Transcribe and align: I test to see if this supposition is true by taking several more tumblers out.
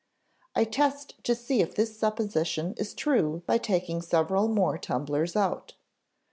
I 0.55 0.63
test 0.63 1.23
to 1.25 1.35
see 1.35 1.61
if 1.61 1.75
this 1.75 1.95
supposition 1.95 2.73
is 2.77 2.95
true 2.95 3.43
by 3.45 3.59
taking 3.59 4.01
several 4.01 4.47
more 4.47 4.79
tumblers 4.79 5.35
out. 5.35 5.75